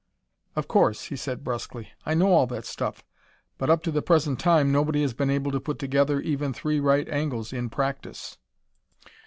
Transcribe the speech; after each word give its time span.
"Of 0.55 0.67
course" 0.67 1.03
he 1.09 1.15
said 1.15 1.43
brusquely. 1.43 1.89
"I 2.07 2.15
know 2.15 2.29
all 2.33 2.47
that 2.47 2.65
stuff. 2.65 3.03
But 3.59 3.69
up 3.69 3.83
to 3.83 3.91
the 3.91 4.01
present 4.01 4.39
time 4.39 4.71
nobody 4.71 5.03
has 5.03 5.13
been 5.13 5.29
able 5.29 5.51
to 5.51 5.59
put 5.59 5.77
together 5.77 6.19
even 6.21 6.53
three 6.53 6.79
right 6.79 7.07
angles, 7.07 7.53
in 7.53 7.69
practise." 7.69 8.39